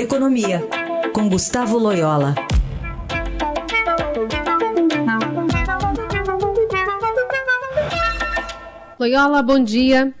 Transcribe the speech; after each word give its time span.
Economia, 0.00 0.66
com 1.12 1.28
Gustavo 1.28 1.76
Loyola. 1.76 2.34
Loyola, 8.98 9.42
bom 9.42 9.62
dia. 9.62 10.14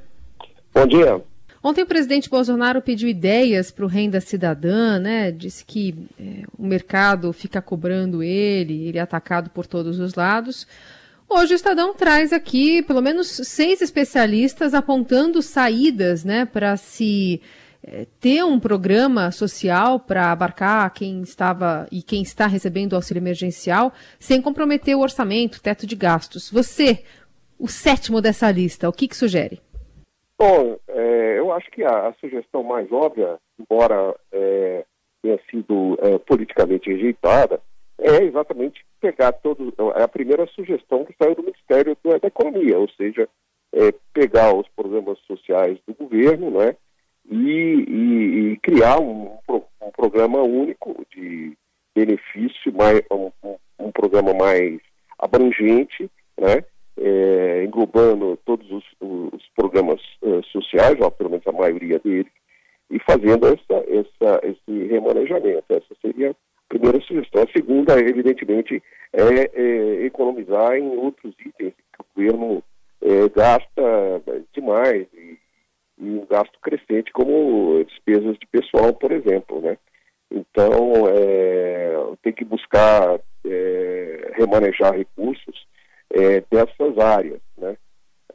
Bom 0.74 0.86
dia. 0.86 1.22
Ontem 1.62 1.82
o 1.82 1.86
presidente 1.86 2.28
Bolsonaro 2.28 2.82
pediu 2.82 3.08
ideias 3.08 3.70
para 3.70 3.86
o 3.86 3.88
Renda 3.88 4.20
Cidadã, 4.20 4.98
né? 4.98 5.32
Disse 5.32 5.64
que 5.64 5.94
é, 6.20 6.42
o 6.58 6.66
mercado 6.66 7.32
fica 7.32 7.62
cobrando 7.62 8.22
ele, 8.22 8.86
ele 8.86 8.98
é 8.98 9.00
atacado 9.00 9.48
por 9.48 9.66
todos 9.66 9.98
os 9.98 10.14
lados. 10.14 10.66
Hoje 11.26 11.54
o 11.54 11.56
Estadão 11.56 11.94
traz 11.94 12.34
aqui 12.34 12.82
pelo 12.82 13.00
menos 13.00 13.28
seis 13.28 13.80
especialistas 13.80 14.74
apontando 14.74 15.40
saídas, 15.40 16.22
né, 16.22 16.44
para 16.44 16.76
se 16.76 17.40
é, 17.82 18.06
ter 18.20 18.44
um 18.44 18.60
programa 18.60 19.30
social 19.30 19.98
para 19.98 20.30
abarcar 20.30 20.92
quem 20.92 21.22
estava 21.22 21.86
e 21.90 22.02
quem 22.02 22.22
está 22.22 22.46
recebendo 22.46 22.94
auxílio 22.94 23.20
emergencial 23.20 23.92
sem 24.18 24.42
comprometer 24.42 24.94
o 24.94 25.00
orçamento, 25.00 25.62
teto 25.62 25.86
de 25.86 25.96
gastos. 25.96 26.50
Você, 26.50 27.04
o 27.58 27.68
sétimo 27.68 28.20
dessa 28.20 28.50
lista, 28.50 28.88
o 28.88 28.92
que, 28.92 29.08
que 29.08 29.16
sugere? 29.16 29.60
Bom, 30.38 30.78
é, 30.88 31.38
eu 31.38 31.52
acho 31.52 31.70
que 31.70 31.82
a, 31.82 32.08
a, 32.08 32.14
sugestão 32.14 32.62
mais 32.62 32.90
óbvia, 32.92 33.38
embora 33.58 34.14
é, 34.32 34.84
tenha 35.22 35.38
sido 35.50 35.98
é, 36.02 36.18
politicamente 36.18 36.90
rejeitada, 36.90 37.60
é 37.98 38.22
exatamente 38.24 38.84
pegar 39.00 39.32
todo. 39.32 39.74
É 39.96 40.02
a 40.02 40.08
primeira 40.08 40.46
sugestão 40.48 41.04
que 41.04 41.14
saiu 41.20 41.34
do 41.34 41.42
Ministério 41.42 41.96
da 42.02 42.26
Economia, 42.26 42.78
ou 42.78 42.88
seja, 42.90 43.28
pegar 44.14 44.54
os 44.54 44.66
programas 44.68 45.18
sociais 45.26 45.78
do 45.86 45.94
governo 45.94 46.50
né, 46.50 46.74
e, 47.30 47.84
e, 47.88 48.52
e 48.52 48.56
criar 48.58 49.00
um, 49.00 49.30
um, 49.48 49.90
programa 49.96 50.42
único 50.42 51.06
de 51.14 51.56
benefício, 51.94 52.72
mais, 52.74 53.00
um, 53.10 53.30
um 53.78 53.92
programa 53.92 54.34
mais 54.34 54.80
abrangente, 55.18 56.10
né, 56.38 56.64
é, 56.98 57.64
englobando 57.64 58.38
todos 58.44 58.68
os, 58.70 58.84
os 59.00 59.42
programas 59.54 60.00
uh, 60.22 60.42
sociais, 60.46 60.98
ou 61.00 61.10
pelo 61.10 61.30
menos 61.30 61.46
a 61.46 61.52
maioria 61.52 61.98
deles, 62.00 62.32
e 62.90 62.98
fazendo 63.00 63.46
essa, 63.46 63.84
essa, 63.88 64.40
esse 64.42 64.86
remanejamento. 64.88 65.64
Essa 65.68 65.94
seria 66.02 66.30
a 66.30 66.34
primeira 66.68 67.00
sugestão. 67.02 67.44
A 67.44 67.52
segunda, 67.52 67.98
evidentemente, 67.98 68.82
é, 69.12 69.22
é 69.54 70.04
economizar 70.04 70.76
em 70.76 70.88
outros 70.96 71.34
itens 71.38 71.72
que 71.72 72.00
o 72.00 72.04
governo 72.16 72.62
é, 73.02 73.28
gasta 73.28 74.22
demais 74.52 75.06
e, 75.14 75.29
e, 76.00 76.18
um 76.18 76.26
gasto 76.26 76.58
crescente, 76.60 77.12
como 77.12 77.84
despesas 77.84 78.36
de 78.38 78.46
pessoal, 78.46 78.92
por 78.94 79.12
exemplo. 79.12 79.60
Né? 79.60 79.76
Então, 80.30 81.08
é, 81.08 81.94
tem 82.22 82.32
que 82.32 82.44
buscar 82.44 83.20
é, 83.44 84.32
remanejar 84.34 84.94
recursos 84.94 85.66
é, 86.12 86.42
dessas 86.50 86.98
áreas. 86.98 87.40
Né? 87.58 87.76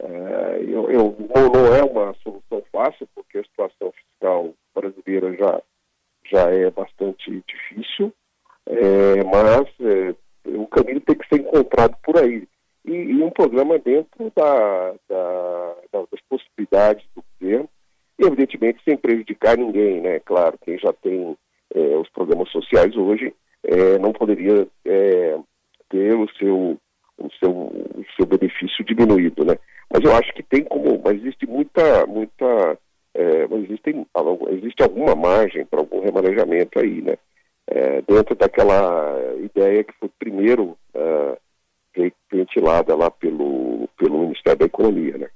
É, 0.00 0.60
eu, 0.62 0.90
eu, 0.90 1.16
não 1.18 1.74
é 1.74 1.82
uma 1.82 2.14
solução 2.22 2.62
fácil, 2.70 3.08
porque 3.14 3.38
a 3.38 3.44
situação 3.44 3.92
fiscal 3.92 4.52
brasileira 4.74 5.34
já, 5.34 5.62
já 6.30 6.50
é 6.50 6.70
bastante 6.70 7.42
difícil, 7.46 8.12
é, 8.66 9.24
mas 9.24 9.68
é, 9.80 10.14
o 10.50 10.66
caminho 10.66 11.00
tem 11.00 11.16
que 11.16 11.28
ser 11.28 11.40
encontrado 11.40 11.96
por 12.02 12.18
aí. 12.18 12.46
E, 12.84 12.92
e 12.92 13.22
um 13.22 13.30
programa 13.30 13.78
dentro 13.78 14.30
da, 14.36 14.94
da, 15.08 15.74
das 15.92 16.20
possibilidades 16.28 17.05
evidentemente 18.18 18.82
sem 18.84 18.96
prejudicar 18.96 19.56
ninguém, 19.56 20.00
né? 20.00 20.20
Claro, 20.20 20.58
quem 20.64 20.78
já 20.78 20.92
tem 20.92 21.36
é, 21.74 21.96
os 21.96 22.08
programas 22.10 22.50
sociais 22.50 22.96
hoje 22.96 23.34
é, 23.64 23.98
não 23.98 24.12
poderia 24.12 24.66
ter 25.88 26.14
o 26.14 26.28
seu 26.38 26.78
o 27.18 27.30
seu, 27.38 27.50
o 27.50 28.04
seu 28.14 28.26
benefício 28.26 28.84
diminuído, 28.84 29.44
né? 29.44 29.56
Mas 29.92 30.04
eu 30.04 30.14
acho 30.16 30.32
que 30.34 30.42
tem 30.42 30.64
como, 30.64 31.00
mas 31.04 31.16
existe 31.16 31.46
muita, 31.46 32.06
muita, 32.06 32.78
é, 33.14 33.44
existe, 33.44 34.06
existe 34.50 34.82
alguma 34.82 35.14
margem 35.14 35.64
para 35.64 35.80
algum 35.80 36.00
remanejamento 36.00 36.78
aí, 36.78 37.00
né? 37.02 37.16
É, 37.68 38.02
dentro 38.02 38.34
daquela 38.36 39.34
ideia 39.42 39.82
que 39.82 39.92
foi 39.98 40.08
primeiro 40.20 40.76
uh, 40.94 41.36
ventilada 42.30 42.94
lá 42.94 43.10
pelo, 43.10 43.88
pelo 43.98 44.20
Ministério 44.20 44.60
da 44.60 44.66
Economia, 44.66 45.18
né? 45.18 45.28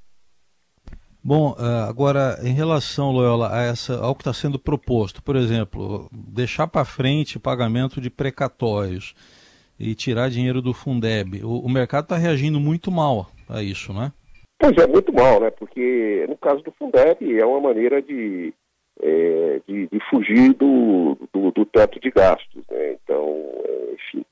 Bom, 1.23 1.55
é, 1.59 1.89
agora 1.89 2.39
em 2.43 2.53
relação, 2.53 3.11
Loyola, 3.11 3.55
a 3.55 3.63
essa, 3.63 4.01
ao 4.01 4.15
que 4.15 4.23
está 4.23 4.33
sendo 4.33 4.59
proposto, 4.59 5.23
por 5.23 5.37
exemplo, 5.37 6.09
deixar 6.13 6.67
para 6.67 6.85
frente 6.85 7.39
pagamento 7.39 8.01
de 8.01 8.09
precatórios, 8.09 9.15
e 9.81 9.95
tirar 9.95 10.29
dinheiro 10.29 10.61
do 10.61 10.75
Fundeb. 10.75 11.43
O, 11.43 11.61
o 11.61 11.69
mercado 11.71 12.05
está 12.05 12.17
reagindo 12.19 12.61
muito 12.61 12.91
mal 12.91 13.29
a 13.49 13.63
isso, 13.63 13.95
né? 13.95 14.13
Pois 14.59 14.77
é, 14.77 14.87
muito 14.87 15.11
mal, 15.11 15.41
né? 15.41 15.51
Porque 15.51 16.27
no 16.29 16.37
caso 16.37 16.63
do 16.63 16.71
Fundeb 16.73 17.39
é 17.39 17.47
uma 17.47 17.61
maneira 17.61 18.03
de, 18.03 18.53
é, 19.03 19.61
de, 19.67 19.87
de, 19.87 19.99
fugir 20.11 20.53
do, 20.53 21.17
do, 21.33 21.51
do, 21.51 21.65
teto 21.65 21.99
de 21.99 22.11
gastos, 22.11 22.63
né? 22.71 22.93
Então, 23.03 23.43
é, 23.65 23.95
enfim, 23.95 24.25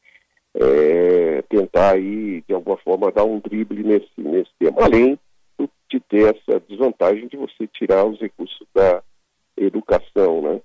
é, 0.54 1.42
tentar 1.48 1.94
aí, 1.94 2.44
de 2.46 2.52
alguma 2.52 2.76
forma, 2.76 3.10
dar 3.10 3.24
um 3.24 3.40
drible 3.40 3.82
nesse, 3.82 4.10
nesse 4.18 4.50
tema. 4.58 4.82
Além 4.82 5.18
ter 6.18 6.34
essa 6.34 6.60
desvantagem 6.68 7.28
de 7.28 7.36
você 7.36 7.66
tirar 7.68 8.04
os 8.04 8.18
recursos 8.20 8.66
da 8.74 9.02
educação, 9.56 10.42
né? 10.42 10.60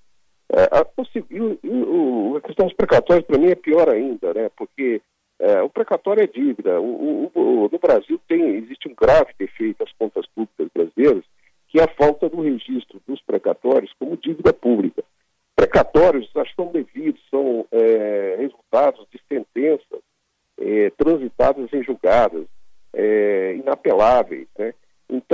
É, 0.49 0.63
a, 0.71 0.85
o, 1.33 2.37
a 2.37 2.41
questão 2.41 2.65
dos 2.65 2.75
precatórios, 2.75 3.25
para 3.25 3.37
mim, 3.37 3.49
é 3.49 3.55
pior 3.55 3.89
ainda, 3.89 4.33
né? 4.33 4.49
Porque 4.55 5.01
é, 5.39 5.61
o 5.61 5.69
precatório 5.69 6.23
é 6.23 6.27
dívida. 6.27 6.79
O, 6.79 7.31
o, 7.33 7.69
no 7.71 7.79
Brasil 7.79 8.19
tem, 8.27 8.57
existe 8.57 8.87
um 8.87 8.95
grave 8.95 9.33
defeito 9.37 9.83
às 9.83 9.91
contas 9.93 10.25
públicas 10.27 10.67
brasileiras, 10.73 11.23
que 11.69 11.79
é 11.79 11.83
a 11.83 11.95
falta 11.95 12.29
do 12.29 12.41
registro 12.41 13.01
dos 13.07 13.21
precatórios 13.21 13.93
como 13.99 14.17
dívida 14.17 14.53
pública. 14.53 15.03
Precatórios 15.55 16.31
são 16.55 16.71
devidos, 16.71 17.21
são 17.29 17.65
é, 17.71 18.35
resultados 18.39 19.07
de 19.11 19.19
sentenças 19.27 20.01
é, 20.59 20.91
transitadas 20.91 21.71
em 21.73 21.83
julgadas, 21.83 22.45
é, 22.93 23.55
inapeláveis, 23.55 24.47
né? 24.57 24.73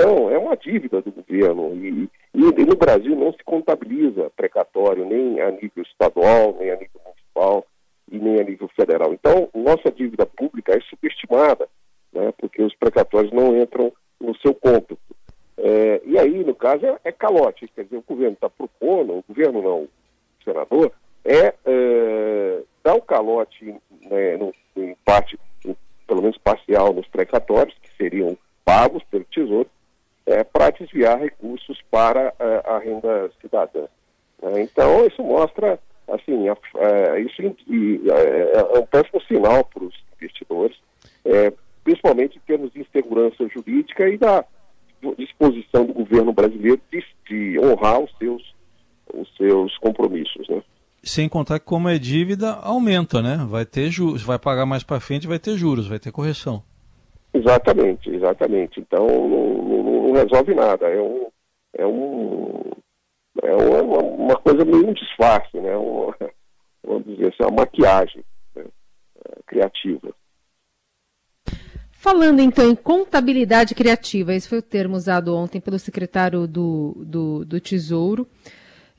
Então, 0.00 0.30
é 0.30 0.38
uma 0.38 0.56
dívida 0.56 1.02
do 1.02 1.12
governo 1.12 1.74
e, 1.74 2.08
e, 2.34 2.40
e, 2.40 2.64
no 2.64 2.74
Brasil 2.74 3.14
não 3.14 3.32
se 3.32 3.44
contabiliza 3.44 4.30
precatório 4.34 5.04
nem 5.04 5.38
a 5.40 5.50
nível 5.50 5.82
estadual, 5.82 6.56
nem 6.58 6.70
a 6.70 6.76
nível 6.76 7.00
municipal 7.04 7.66
e 8.10 8.18
nem 8.18 8.40
a 8.40 8.44
nível 8.44 8.68
federal. 8.74 9.12
Então, 9.12 9.50
nossa 9.54 9.90
dívida 9.90 10.24
pública 10.24 10.74
é 10.74 10.80
subestimada, 10.82 11.68
né, 12.12 12.32
porque 12.38 12.62
os 12.62 12.74
precatórios 12.74 13.30
não 13.30 13.60
entram 13.60 13.92
no 14.18 14.34
seu 14.38 14.54
cômputo. 14.54 14.98
É, 15.58 16.00
e 16.06 16.18
aí, 16.18 16.42
no 16.44 16.54
caso, 16.54 16.86
é, 16.86 16.98
é, 17.04 17.12
calote, 17.12 17.68
quer 17.74 17.84
dizer, 17.84 17.98
o 17.98 18.04
governo 18.06 18.32
está 18.32 18.48
propondo, 18.48 19.18
o 19.18 19.24
governo 19.28 19.60
não, 19.60 19.82
o 19.82 19.88
senador, 20.42 20.92
é, 21.22 21.54
é 21.66 22.62
dar 22.82 22.94
o 22.94 23.02
calote 23.02 23.74
né, 24.08 24.38
no, 24.38 24.54
em 24.74 24.96
parte, 25.04 25.38
em, 25.66 25.76
pelo 26.06 26.22
menos 26.22 26.38
parcial, 26.38 26.94
nos 26.94 27.06
precatórios, 27.08 27.76
que 27.82 27.94
seriam 27.98 28.36
pagos 28.64 29.02
pelo 29.10 29.24
Tesouro, 29.24 29.68
desviar 30.90 31.18
recursos 31.18 31.78
para 31.90 32.32
é, 32.38 32.62
a 32.66 32.78
renda 32.78 33.30
cidadã. 33.40 33.86
É, 34.42 34.62
então, 34.62 35.06
isso 35.06 35.22
mostra, 35.22 35.78
assim, 36.08 36.48
a, 36.48 36.56
é, 36.78 37.20
isso 37.20 37.42
é, 37.42 38.58
é, 38.58 38.78
um 38.78 38.86
péssimo 38.86 39.20
sinal 39.22 39.64
para 39.64 39.84
os 39.84 39.94
investidores, 40.20 40.76
principalmente 41.82 42.36
em 42.36 42.40
termos 42.40 42.72
de 42.72 42.80
insegurança 42.80 43.48
jurídica 43.48 44.08
e 44.08 44.18
da 44.18 44.44
disposição 45.16 45.86
do 45.86 45.94
governo 45.94 46.32
brasileiro 46.32 46.80
de, 46.92 47.02
de 47.26 47.58
honrar 47.58 48.00
os 48.00 48.10
seus, 48.18 48.54
os 49.14 49.36
seus 49.36 49.76
compromissos, 49.78 50.46
né? 50.48 50.62
Sem 51.02 51.26
contar 51.26 51.58
que 51.58 51.64
como 51.64 51.88
é 51.88 51.98
dívida, 51.98 52.52
aumenta, 52.52 53.22
né? 53.22 53.46
Vai 53.48 53.64
ter 53.64 53.90
juros, 53.90 54.22
vai 54.22 54.38
pagar 54.38 54.66
mais 54.66 54.82
para 54.82 55.00
frente, 55.00 55.26
vai 55.26 55.38
ter 55.38 55.56
juros, 55.56 55.88
vai 55.88 55.98
ter 55.98 56.12
correção. 56.12 56.62
Exatamente, 57.32 58.10
exatamente. 58.10 58.80
Então 58.80 59.06
não, 59.06 59.54
não, 59.62 59.82
não 59.82 60.12
resolve 60.12 60.54
nada. 60.54 60.88
É 60.88 61.00
um, 61.00 61.26
é 61.74 61.86
um, 61.86 62.70
é 63.42 63.54
uma, 63.54 63.98
uma 63.98 64.36
coisa 64.36 64.64
meio 64.64 64.88
um 64.88 64.92
disfarce, 64.92 65.58
né? 65.58 65.76
Uma, 65.76 66.14
vamos 66.84 67.04
dizer 67.04 67.28
assim, 67.28 67.42
uma 67.42 67.62
maquiagem 67.62 68.24
né? 68.54 68.64
É, 69.24 69.42
criativa. 69.46 70.12
Falando 71.92 72.40
então 72.40 72.68
em 72.68 72.74
contabilidade 72.74 73.74
criativa, 73.74 74.34
esse 74.34 74.48
foi 74.48 74.58
o 74.58 74.62
termo 74.62 74.96
usado 74.96 75.36
ontem 75.36 75.60
pelo 75.60 75.78
secretário 75.78 76.46
do, 76.46 76.94
do, 77.04 77.44
do 77.44 77.60
Tesouro 77.60 78.26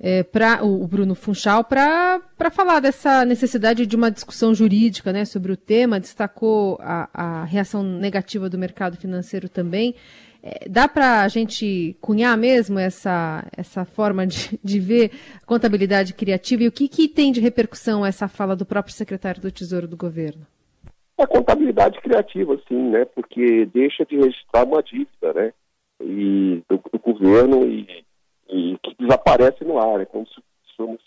é, 0.04 0.24
para 0.24 0.66
o 0.66 0.88
Bruno 0.88 1.14
Funchal 1.14 1.64
para 1.64 2.20
falar 2.52 2.80
dessa 2.80 3.24
necessidade 3.24 3.86
de 3.86 3.96
uma 3.96 4.10
discussão 4.10 4.52
jurídica 4.52 5.14
né, 5.14 5.26
sobre 5.26 5.52
o 5.52 5.58
tema, 5.58 6.00
destacou 6.00 6.80
a, 6.82 7.08
a 7.14 7.44
reação 7.44 7.84
negativa 7.84 8.50
do 8.50 8.58
mercado 8.58 8.98
financeiro 8.98 9.48
também. 9.48 9.94
É, 10.44 10.68
dá 10.68 10.88
para 10.88 11.22
a 11.22 11.28
gente 11.28 11.96
cunhar 12.02 12.36
mesmo 12.36 12.80
essa, 12.80 13.46
essa 13.56 13.86
forma 13.86 14.26
de, 14.26 14.60
de 14.64 14.80
ver 14.80 15.12
contabilidade 15.46 16.16
criativa 16.16 16.64
e 16.64 16.68
o 16.68 16.72
que, 16.72 16.88
que 16.88 17.08
tem 17.08 17.32
de 17.32 17.40
repercussão 17.40 18.04
essa 18.04 18.28
fala 18.28 18.56
do 18.56 18.66
próprio 18.66 18.96
secretário 18.96 19.40
do 19.40 19.52
Tesouro 19.52 19.88
do 19.88 19.96
governo? 19.96 20.48
A 21.16 21.28
contabilidade 21.28 22.02
criativa, 22.02 22.60
sim, 22.68 22.90
né? 22.90 23.06
Porque 23.06 23.68
deixa 23.68 24.04
de 24.04 24.18
registrar 24.18 24.64
uma 24.66 24.82
dívida, 24.82 25.32
né? 25.36 25.54
E 26.02 26.64
do, 26.68 26.78
do 26.92 26.98
governo 26.98 27.68
e, 27.68 28.04
e, 28.52 28.78
que 28.84 28.96
desaparece 29.00 29.64
no 29.64 29.80
ar. 29.80 30.02
É 30.02 30.06
como 30.06 30.28
se 30.28 30.42
somos, 30.76 31.02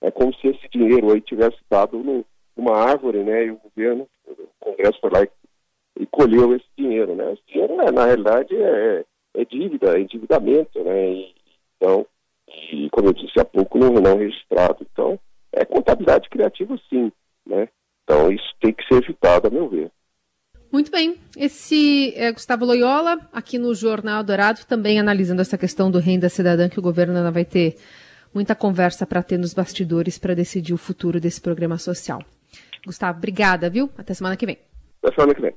é 0.00 0.10
como 0.10 0.34
se 0.34 0.48
esse 0.48 0.68
dinheiro 0.68 1.12
aí 1.12 1.20
tivesse 1.20 1.58
dado 1.70 1.98
no, 1.98 2.24
numa 2.56 2.76
árvore, 2.76 3.22
né? 3.22 3.44
E 3.44 3.50
o 3.50 3.58
governo, 3.58 4.08
o 4.26 4.48
Congresso 4.58 4.98
foi 5.00 5.10
lá 5.10 5.22
e, 5.22 6.02
e 6.02 6.06
colheu 6.06 6.54
esse 6.54 6.66
dinheiro, 6.76 7.14
né? 7.14 7.32
Esse 7.32 7.42
dinheiro, 7.46 7.76
né, 7.76 7.90
na 7.92 8.06
realidade, 8.06 8.56
é, 8.56 9.04
é 9.34 9.44
dívida, 9.44 9.96
é 9.96 10.00
endividamento, 10.00 10.82
né? 10.82 11.10
E, 11.12 11.34
então, 11.76 12.06
e 12.48 12.88
como 12.90 13.08
eu 13.08 13.12
disse 13.12 13.38
há 13.38 13.44
pouco, 13.44 13.78
não, 13.78 13.92
não 13.94 14.16
registrado. 14.16 14.86
Então, 14.90 15.18
é 15.52 15.64
contabilidade 15.64 16.28
criativa, 16.28 16.78
sim, 16.88 17.12
né? 17.46 17.68
Então, 18.04 18.30
isso 18.30 18.54
tem 18.60 18.72
que 18.72 18.86
ser 18.86 19.02
evitado, 19.02 19.48
a 19.48 19.50
meu 19.50 19.68
ver. 19.68 19.90
Muito 20.76 20.90
bem. 20.90 21.16
Esse 21.34 22.12
é 22.16 22.30
Gustavo 22.30 22.66
Loyola, 22.66 23.18
aqui 23.32 23.56
no 23.56 23.74
Jornal 23.74 24.22
Dourado, 24.22 24.60
também 24.68 25.00
analisando 25.00 25.40
essa 25.40 25.56
questão 25.56 25.90
do 25.90 25.98
renda 25.98 26.28
cidadã, 26.28 26.68
que 26.68 26.78
o 26.78 26.82
governo 26.82 27.16
ainda 27.16 27.30
vai 27.30 27.46
ter 27.46 27.78
muita 28.34 28.54
conversa 28.54 29.06
para 29.06 29.22
ter 29.22 29.38
nos 29.38 29.54
bastidores 29.54 30.18
para 30.18 30.34
decidir 30.34 30.74
o 30.74 30.76
futuro 30.76 31.18
desse 31.18 31.40
programa 31.40 31.78
social. 31.78 32.22
Gustavo, 32.84 33.16
obrigada, 33.16 33.70
viu? 33.70 33.88
Até 33.96 34.12
semana 34.12 34.36
que 34.36 34.44
vem. 34.44 34.58
Até 35.02 35.14
semana 35.14 35.34
que 35.34 35.40
vem. 35.40 35.56